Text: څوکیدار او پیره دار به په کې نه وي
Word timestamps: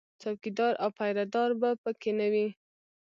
څوکیدار 0.21 0.73
او 0.83 0.89
پیره 0.97 1.25
دار 1.33 1.51
به 1.61 1.69
په 1.83 1.91
کې 2.01 2.11
نه 2.19 2.27
وي 2.33 2.47